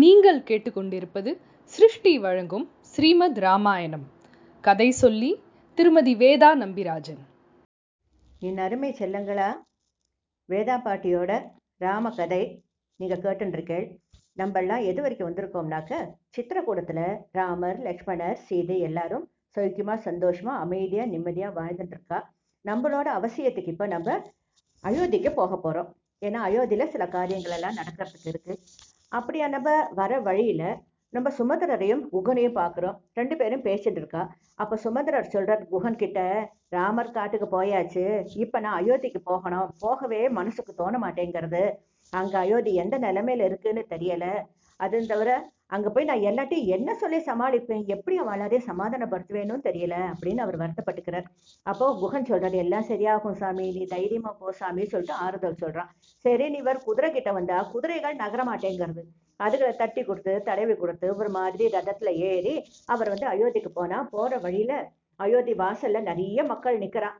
[0.00, 1.30] நீங்கள் கேட்டுக்கொண்டிருப்பது
[1.72, 4.06] சிருஷ்டி வழங்கும் ஸ்ரீமத் ராமாயணம்.
[4.64, 5.28] கதை சொல்லி
[5.78, 7.20] திருமதி வேதா நம்பிராஜன்.
[8.42, 9.48] என் அருமை செல்லங்களா
[10.48, 11.30] வேதா பாட்டியோட
[11.76, 12.40] ராம கதை
[13.00, 13.86] நீங்கள் கேட்டுருக்கேள்
[14.36, 15.92] நம்மெல்லாம் எது வரைக்கும் வந்திருக்கோம்னாக்க
[16.36, 19.24] சித்திரக்கூடத்தில் ராமர் லக்ஷ்மணர் சீதை எல்லாரும்
[19.56, 22.18] சௌக்கியமாக சந்தோஷமாக அமைதியாக நிம்மதியாக வாழ்ந்துட்டு இருக்கா
[22.64, 24.18] நம்மளோட அவசியத்துக்கு இப்போ நம்ம
[24.84, 25.88] அயோத்திக்கு போக போகிறோம்
[26.22, 28.60] ஏன்னா அயோத்தியில் சில காரியங்கள் எல்லாம் நடக்கிறதுக்கு இருக்குது
[29.12, 30.68] அப்படியா நம்ம வர வழியில்
[31.12, 32.96] நம்ம சுமந்திரரையும் குகனையும் பார்க்குறோம்.
[33.18, 34.22] ரெண்டு பேரும் பேசிட்டு இருக்கா.
[34.62, 36.20] அப்போ சுமந்திரர் சொல்கிறார் குகன் கிட்ட
[36.68, 38.04] ராமர் காட்டுக்கு போயாச்சு.
[38.44, 39.68] இப்போ நான் அயோத்திக்கு போகணும்.
[39.78, 41.62] போகவே மனசுக்கு தோண மாட்டேங்கிறது.
[42.12, 44.32] அங்கே அயோத்தி எந்த நிலைமையில இருக்குன்னு தெரியலை.
[44.80, 45.30] அது தவிர
[45.74, 51.26] அங்கே போய் நான் எல்லாத்தையும் என்ன சொல்லி சமாளிப்பேன் எப்படி அவன் எல்லாரையும் சமாதானப்படுத்துவேன்னு தெரியல அப்படின்னு அவர் வருத்தப்பட்டுக்கிறார்.
[51.66, 55.90] அப்போ குகன் சொல்றாரு எல்லாம் சரியாகும் சாமி நீ தைரியமா போ சாமி சொல்லிட்டு ஆறுதல் சொல்றான்.
[56.24, 59.04] சரி நீ இவர் குதிரை கிட்ட வந்தா குதிரைகள் நகரமாட்டேங்கிறது
[59.40, 62.54] அதுகளை தட்டி கொடுத்து தடவி கொடுத்து ஒரு மாதிரி ரதத்துல ஏறி
[62.94, 64.74] அவர் வந்து அயோத்திக்கு போனா போற வழியில
[65.20, 67.16] அயோத்தி வாசல்ல நிறைய மக்கள் நிக்கிறான்.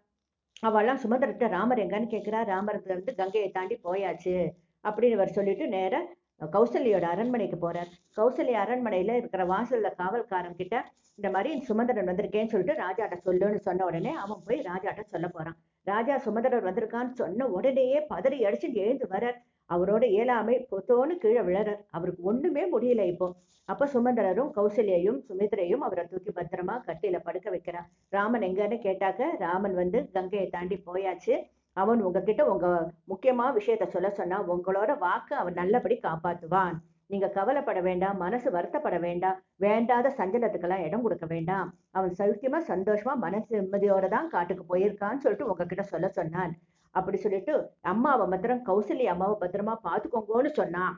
[0.63, 4.37] அவெல்லாம் சுமந்திரத்தை ராமர் எங்கன்னு கேட்கிறா ராமரத்துல இருந்து கங்கையை தாண்டி போயாச்சு
[4.85, 5.95] அப்படின்னு இவர் சொல்லிட்டு நேர
[6.41, 7.91] கௌசல்யோட அரண்மனைக்கு போறார்.
[8.17, 10.85] கௌசல்யா அரண்மனையில இருக்கிற வாசல்ல காவல்காரன் கிட்ட
[11.15, 15.57] இந்த மாதிரி சுமந்திரன் வந்திருக்கேன்னு சொல்லிட்டு ராஜாட்ட சொல்லுன்னு சொன்ன உடனே அவன் போய் ராஜாட்ட சொல்ல போறான்.
[15.83, 19.39] ராஜா சுமந்திரர் வந்திருக்கான்னு சொன்ன உடனேயே பதறி அடிச்சு எழுந்து வரார்
[19.71, 21.81] அவரோட இயலாமை பொத்தோன்னு கீழே விழறார்.
[21.91, 23.35] அவருக்கு ஒண்ணுமே முடியல இப்போ.
[23.65, 27.87] அப்ப சுமந்திரரும் கௌசல்யையும் சுமித்ரையும் அவரை தூக்கி பத்திரமா கட்டில படுக்க வைக்கிறார்.
[28.09, 31.37] ராமன் எங்கன்னு கேட்டாக்க ராமன் வந்து கங்கையை தாண்டி போயாச்சு.
[31.83, 32.67] அவன் உங்ககிட்ட உங்க
[33.13, 36.77] முக்கியமான விஷயத்த சொல்ல சொன்னா உங்களோட வாக்கு அவன் நல்லபடி காப்பாத்துவான்.
[37.13, 41.69] நீங்க கவலைப்பட வேண்டாம் மனசு வருத்தப்பட வேண்டாம் வேண்டாத சஞ்சலத்துக்கெல்லாம் இடம் கொடுக்க வேண்டாம்.
[41.97, 46.55] அவன் சௌக்கியமா சந்தோஷமா மனசு நிம்மதியோட தான் காட்டுக்கு போயிருக்கான்னு சொல்லிட்டு உங்ககிட்ட சொல்ல சொன்னான்.
[46.95, 47.55] அப்படி சொல்லிட்டு
[47.93, 50.97] அம்மாவை பத்திரம் கௌசல்ய அம்மாவை பத்திரமா பாத்துக்கோங்கன்னு சொன்னான்.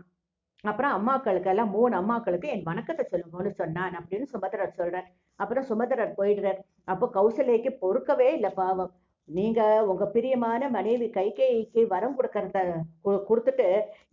[0.64, 5.08] அப்புறம் அம்மாக்களுக்கு எல்லாம் மூணு அம்மாக்களுக்கு என் வணக்கத்தை சொல்லுங்கன்னு சொன்னான் அப்படின்னு சுமதரர் சொல்றார்.
[5.40, 6.58] அப்புறம் சுமதரர் போயிடுறார்.
[6.92, 8.92] அப்போ கௌசல்யக்கு பொறுக்கவே இல்லை பாவம்.
[9.28, 12.58] நீங்க உங்க பிரியமான மனைவி கைகேயிக்கு வரம் கொடுக்கறத
[13.30, 13.66] கொடுத்துட்டு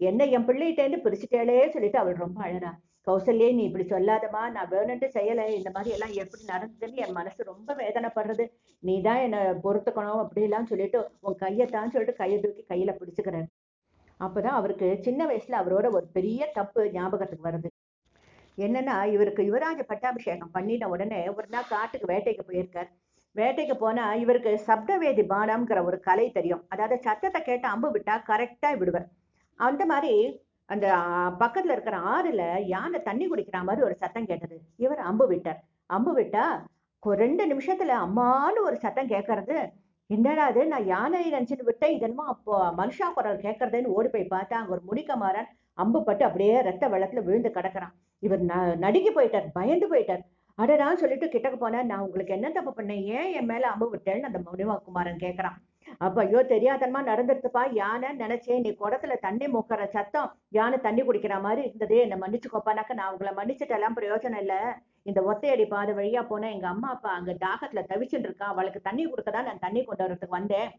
[0.09, 2.71] என்ன என் பிள்ளைகிட்டேருந்து பிரிச்சுட்டேளே சொல்லிட்டு அவள் ரொம்ப அழறா.
[3.07, 7.69] கௌசல்யே நீ இப்படி சொல்லாதமா நான் வேணும்ட்டு செய்யலை இந்த மாதிரி எல்லாம் எப்படி நடந்ததுன்னு என் மனசு ரொம்ப
[7.81, 8.45] வேதனைப்படுறது.
[8.83, 13.47] நீ தான் என்னை பொறுத்துக்கணும் அப்படிலாம் சொல்லிட்டு உன் கையைத்தான் சொல்லிட்டு கையை தூக்கி கையில பிடிச்சுக்கிறேன்
[14.19, 17.69] அப்பதான் அவருக்கு சின்ன வயசுல அவரோட ஒரு பெரிய தப்பு ஞாபகத்துக்கு வருது.
[18.57, 22.91] என்னன்னா இவருக்கு யுவராஜ பட்டாபிஷேகம் பண்ணின உடனே ஒரு நாள் காட்டுக்கு வேட்டைக்கு போயிருக்கார்.
[23.35, 26.63] வேட்டைக்கு போனா இவருக்கு சப்தவேதி பானம்ங்கிற ஒரு கலை தெரியும்.
[26.73, 29.07] அதாவது சத்தத்தை கேட்டு அம்பு விட்டா கரெக்டா விடுவார்.
[29.59, 30.13] அந்த மாதிரி
[30.69, 30.85] அந்த
[31.41, 34.55] பக்கத்துல இருக்கிற ஆறுல யானை தண்ணி குடிக்கிற மாதிரி ஒரு சத்தம் கேட்டது.
[34.85, 35.59] இவர் அம்பு விட்டார்.
[35.89, 36.45] அம்பு விட்டா
[37.03, 39.57] ரெண்டு நிமிஷத்துல அம்மானு ஒரு சத்தம் கேட்கறது
[40.09, 41.93] என்னடா அது நான் யானை நினைச்சிட்டு விட்டேன்.
[41.97, 46.87] இதென்னமோ அப்போ மனுஷா குரல் கேட்கறதுன்னு ஓடி போய் பார்த்தா அங்க ஒரு முடிக்கமாறன் அம்பு பட்டு அப்படியே ரத்த
[46.93, 47.93] வெள்ளத்துல விழுந்து கிடக்குறான்.
[48.23, 48.53] இவர் ந
[48.85, 49.47] நடுங்கி போயிட்டார்.
[49.59, 50.23] பயந்து போயிட்டார்.
[50.57, 53.01] அடடான்னு சொல்லிட்டு கிட்டக்கு போனேன் நான் உங்களுக்கு என்ன தப்பு பண்ணேன்?
[53.15, 55.57] ஏன் என் மேல அம்பு விட்டேன்னு அந்த முனிவகுமாரன் கேட்கறான்
[56.05, 61.61] அப்ப ஐயோ தெரியாதனமா நடந்துருத்துப்பா யானை நினைச்சேன் நீ குடத்துல தண்ணி மூக்கிற சத்தம் யானை தண்ணி குடிக்கிற மாதிரி
[61.67, 64.59] இருந்தது என்னை மன்னிச்சுக்கோப்பானாக்க நான் உங்களை மன்னிச்சுட்டெல்லாம் பிரயோஜனம் இல்லை.
[65.09, 69.47] இந்த ஒத்தையடி பாதை வழியா போனேன் எங்க அம்மா அப்பா அங்க தாகத்துல தவிச்சுட்டு இருக்கா அவளுக்கு தண்ணி கொடுக்கதான்
[69.49, 70.69] நான் தண்ணி கொண்டு வரதுக்கு வந்தேன்.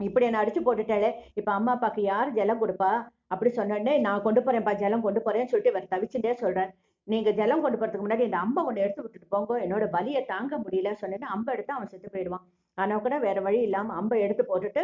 [0.00, 1.10] இப்படி என்ன அடிச்சு போட்டுட்டாலே
[1.40, 2.92] இப்ப அம்மா அப்பாக்கு யார் ஜலம் கொடுப்பா?
[3.34, 6.70] அப்படி சொன்னோடனே நான் கொண்டு போறேன்ப்பா ஜலம் கொண்டு போறேன்னு சொல்லிட்டு இவர் தவிச்சுட்டே சொல்றேன்
[7.04, 9.52] நீங்க ஜலம் கொண்டு போறதுக்கு முன்னாடி இந்த அம்பை ஒண்ணு எடுத்து விட்டுட்டு போங்க.
[9.66, 10.90] என்னோட வலியை தாங்க முடியல.
[11.02, 12.44] சொன்னேன்னா அம்பை எடுத்து அவன் செத்து போயிடுவான்.
[12.78, 14.82] ஆனா கூட வேற வழி இல்லாம அம்பை எடுத்து போட்டுட்டு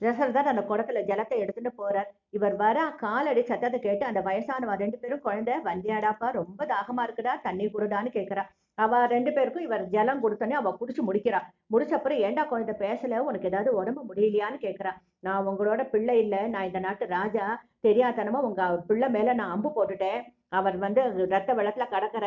[0.00, 2.08] தசரதர் அந்த குடத்துல ஜலத்தை எடுத்துட்டு போறார்.
[2.36, 7.66] இவர் வர காலடி சத்தத்தை கேட்டு அந்த வயசானவன் ரெண்டு பேரும் குழந்தை வந்தியாடாப்பா ரொம்ப தாகமா இருக்குடா தண்ணி
[7.66, 8.44] கொடுடான்னு கேட்கிறா
[8.84, 11.38] அவ ரெண்டு பேருக்கும் இவர் ஜலம் கொடுத்தோன்னே அவ குடிச்சு முடிக்கிறா.
[11.72, 13.18] முடிச்ச அப்புறம் ஏண்டா குழந்தை பேசல?
[13.28, 14.92] உனக்கு ஏதாவது உடம்பு முடியலையான்னு கேட்கிறா
[15.26, 16.40] நான் உங்களோட பிள்ளை இல்லை.
[16.54, 17.46] நான் இந்த நாட்டு ராஜா.
[17.86, 20.20] தெரியாதனமா உங்க பிள்ளை மேல நான் அம்பு போட்டுட்டேன்.
[20.52, 21.00] அவர் வந்து
[21.34, 22.26] ரத்த வெள்ளத்துல கடக்கிற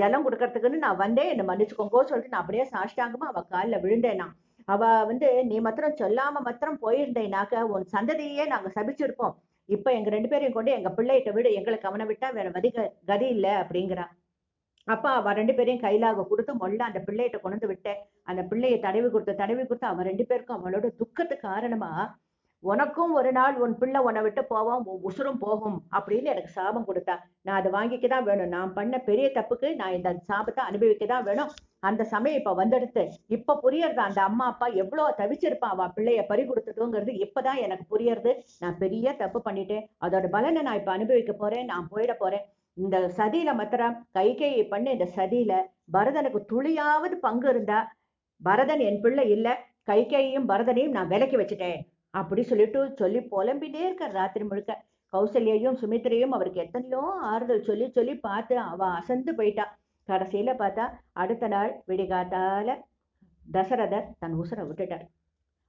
[0.00, 4.20] ஜலம் கொடுக்கறதுக்குன்னு நான் வந்தேன் என்னை மன்னிச்சுக்கோங்கோ சொல்லிட்டு நான் அப்படியே சாஷ்டாங்கமா அவ காலில் விழுந்தேன்.
[4.22, 4.34] நான்
[4.74, 9.34] அவ வந்து நீ மாத்திரம் சொல்லாம மாத்திரம் போயிருந்தேனாக்க உன் சந்ததியே நாங்க சபிச்சிருப்போம்.
[9.68, 12.70] இப்ப எங்க ரெண்டு பேரையும் கொண்டு எங்க பிள்ளைகிட்ட விடு எங்களை கவனம் விட்டா வேற வதி
[13.10, 14.06] கதி இல்லை அப்படிங்கிறா.
[14.88, 17.98] அப்ப அவ ரெண்டு பேரையும் கையிலாக கொடுத்து மொல்ல அந்த பிள்ளைகிட்ட கொண்டு விட்டேன்.
[18.30, 21.90] அந்த பிள்ளையை தடவி கொடுத்து தடவி கொடுத்து அவன் ரெண்டு பேருக்கும் அவளோட துக்கத்துக்கு காரணமா
[22.62, 27.14] உனக்கும் ஒரு நாள் உன் பிள்ளை உன்னை விட்டு போவான் உசுரும் போகும் அப்படின்னு எனக்கு சாபம் கொடுத்தா.
[27.46, 28.50] நான் அதை வாங்கிக்க தான் வேணும்.
[28.54, 31.52] நான் பண்ண பெரிய தப்புக்கு நான் இந்த சாபத்தை அனுபவிக்க தான் வேணும்.
[31.88, 33.02] அந்த சமயம் இப்ப வந்தெடுத்து
[33.36, 38.32] இப்ப புரியறது அந்த அம்மா அப்பா எவ்வளவு தவிச்சிருப்பான் அவ பிள்ளைய பறி கொடுத்துட்டோங்கிறது இப்பதான் எனக்கு புரியறது.
[38.62, 39.86] நான் பெரிய தப்பு பண்ணிட்டேன்.
[40.06, 41.64] அதோட பலனை நான் இப்ப அனுபவிக்க போறேன்.
[41.72, 42.44] நான் போயிட போறேன்.
[42.76, 44.86] இந்த சதியில மத்திரம் கைகையை பண்ண.
[44.96, 45.54] இந்த சதியில
[45.96, 47.78] பரதனுக்கு துளியாவது பங்கு இருந்தா
[48.40, 49.48] பரதன் என் பிள்ளை இல்ல.
[49.90, 51.80] கைகையையும் பரதனையும் நான் விலக்கி வச்சுட்டேன்.
[52.14, 54.72] அப்படி சொல்லிட்டு சொல்லி புலம்பிட்டே இருக்கார் ராத்திரி முழுக்க.
[55.12, 59.64] கௌசல்யையும் சுமித்திரையும் அவருக்கு எத்தனையோ ஆறுதல் சொல்லி சொல்லி பார்த்து அவ அசந்து போயிட்டா.
[60.08, 60.84] கடைசியில பார்த்தா
[61.22, 62.76] அடுத்த நாள் விடிகாத்தால
[63.46, 65.04] தசரதர் தன் உசுரை விட்டுட்டார்.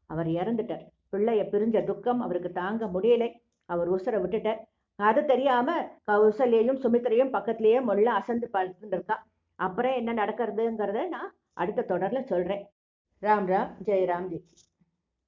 [0.09, 0.85] அவர் இறந்துட்டார்.
[1.11, 3.29] பிள்ளைய பிரிஞ்ச துக்கம் அவருக்கு தாங்க முடியலை.
[3.69, 4.61] அவர் உசுரை விட்டுட்டார்.
[4.99, 5.69] அது தெரியாம
[6.11, 9.17] கௌசல்யையும் சுமித்திரையும் பக்கத்திலேயே மொள்ள அசந்து பார்த்துருக்கா இருக்கா
[9.59, 12.63] அப்புறம் என்ன நடக்கிறதுங்கிறத நான் அடுத்த தொடர்ல சொல்றேன்.
[13.21, 14.39] ராம் ராம் ஜெய் ராம்ஜி.